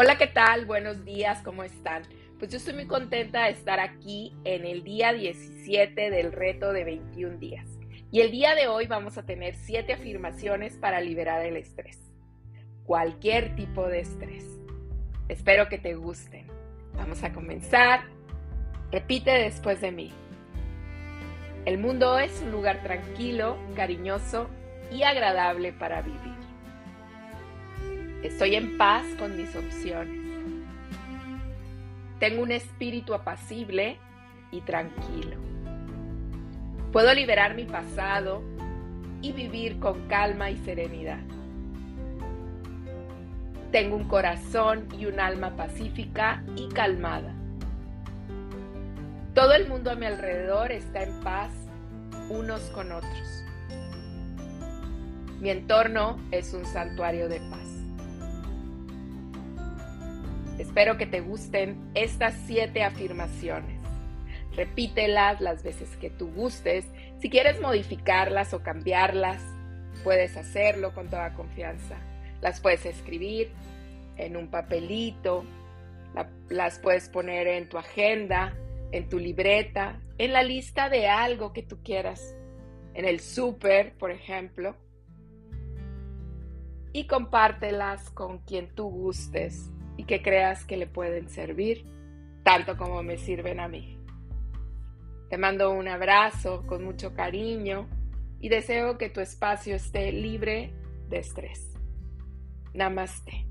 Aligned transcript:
Hola, 0.00 0.16
¿qué 0.16 0.28
tal? 0.28 0.64
Buenos 0.64 1.04
días, 1.04 1.42
¿cómo 1.42 1.64
están? 1.64 2.04
Pues 2.38 2.52
yo 2.52 2.58
estoy 2.58 2.72
muy 2.72 2.86
contenta 2.86 3.46
de 3.46 3.50
estar 3.50 3.80
aquí 3.80 4.32
en 4.44 4.64
el 4.64 4.84
día 4.84 5.12
17 5.12 6.10
del 6.10 6.30
reto 6.30 6.72
de 6.72 6.84
21 6.84 7.38
días. 7.38 7.66
Y 8.12 8.20
el 8.20 8.30
día 8.30 8.54
de 8.54 8.68
hoy 8.68 8.86
vamos 8.86 9.18
a 9.18 9.26
tener 9.26 9.56
7 9.56 9.94
afirmaciones 9.94 10.76
para 10.76 11.00
liberar 11.00 11.44
el 11.44 11.56
estrés. 11.56 11.98
Cualquier 12.84 13.56
tipo 13.56 13.88
de 13.88 13.98
estrés. 13.98 14.44
Espero 15.26 15.68
que 15.68 15.78
te 15.78 15.96
gusten. 15.96 16.46
Vamos 16.94 17.24
a 17.24 17.32
comenzar. 17.32 18.04
Repite 18.92 19.32
después 19.32 19.80
de 19.80 19.90
mí. 19.90 20.12
El 21.64 21.78
mundo 21.78 22.20
es 22.20 22.40
un 22.40 22.52
lugar 22.52 22.84
tranquilo, 22.84 23.58
cariñoso 23.74 24.48
y 24.92 25.02
agradable 25.02 25.72
para 25.72 26.02
vivir. 26.02 26.37
Estoy 28.22 28.56
en 28.56 28.76
paz 28.76 29.06
con 29.16 29.36
mis 29.36 29.54
opciones. 29.54 30.18
Tengo 32.18 32.42
un 32.42 32.50
espíritu 32.50 33.14
apacible 33.14 33.96
y 34.50 34.60
tranquilo. 34.62 35.36
Puedo 36.92 37.14
liberar 37.14 37.54
mi 37.54 37.64
pasado 37.64 38.42
y 39.22 39.30
vivir 39.30 39.78
con 39.78 40.08
calma 40.08 40.50
y 40.50 40.56
serenidad. 40.56 41.20
Tengo 43.70 43.94
un 43.94 44.08
corazón 44.08 44.88
y 44.98 45.06
un 45.06 45.20
alma 45.20 45.54
pacífica 45.54 46.42
y 46.56 46.68
calmada. 46.70 47.32
Todo 49.32 49.54
el 49.54 49.68
mundo 49.68 49.92
a 49.92 49.94
mi 49.94 50.06
alrededor 50.06 50.72
está 50.72 51.04
en 51.04 51.20
paz 51.20 51.52
unos 52.30 52.62
con 52.70 52.90
otros. 52.90 53.44
Mi 55.40 55.50
entorno 55.50 56.18
es 56.32 56.52
un 56.52 56.64
santuario 56.64 57.28
de 57.28 57.38
paz. 57.48 57.77
Espero 60.58 60.98
que 60.98 61.06
te 61.06 61.20
gusten 61.20 61.90
estas 61.94 62.34
siete 62.46 62.82
afirmaciones. 62.82 63.80
Repítelas 64.56 65.40
las 65.40 65.62
veces 65.62 65.96
que 65.98 66.10
tú 66.10 66.32
gustes. 66.32 66.84
Si 67.20 67.30
quieres 67.30 67.60
modificarlas 67.60 68.52
o 68.54 68.62
cambiarlas, 68.64 69.40
puedes 70.02 70.36
hacerlo 70.36 70.92
con 70.94 71.08
toda 71.08 71.34
confianza. 71.34 71.96
Las 72.40 72.60
puedes 72.60 72.84
escribir 72.86 73.52
en 74.16 74.36
un 74.36 74.48
papelito, 74.48 75.44
las 76.48 76.80
puedes 76.80 77.08
poner 77.08 77.46
en 77.46 77.68
tu 77.68 77.78
agenda, 77.78 78.52
en 78.90 79.08
tu 79.08 79.20
libreta, 79.20 80.00
en 80.18 80.32
la 80.32 80.42
lista 80.42 80.88
de 80.88 81.06
algo 81.06 81.52
que 81.52 81.62
tú 81.62 81.84
quieras, 81.84 82.36
en 82.94 83.04
el 83.04 83.20
súper, 83.20 83.96
por 83.96 84.10
ejemplo, 84.10 84.74
y 86.92 87.06
compártelas 87.06 88.10
con 88.10 88.38
quien 88.38 88.74
tú 88.74 88.88
gustes 88.88 89.70
y 89.98 90.04
que 90.04 90.22
creas 90.22 90.64
que 90.64 90.78
le 90.78 90.86
pueden 90.86 91.28
servir, 91.28 91.84
tanto 92.44 92.78
como 92.78 93.02
me 93.02 93.18
sirven 93.18 93.60
a 93.60 93.68
mí. 93.68 93.98
Te 95.28 95.36
mando 95.36 95.72
un 95.72 95.88
abrazo 95.88 96.64
con 96.66 96.84
mucho 96.84 97.12
cariño 97.12 97.86
y 98.40 98.48
deseo 98.48 98.96
que 98.96 99.10
tu 99.10 99.20
espacio 99.20 99.74
esté 99.74 100.10
libre 100.12 100.72
de 101.10 101.18
estrés. 101.18 101.74
Namaste. 102.72 103.47